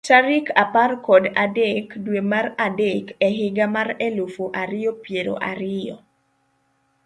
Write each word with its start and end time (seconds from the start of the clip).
Tarik 0.07 0.45
apar 0.65 0.91
kod 1.07 1.25
adek, 1.45 1.85
dwe 2.05 2.21
mar 2.31 2.47
adek, 2.67 3.05
e 3.25 3.27
higa 3.37 3.65
mar 3.75 3.89
elufu 4.07 4.43
ariyo 4.61 4.91
piero 5.03 5.35
ariyo. 5.49 5.97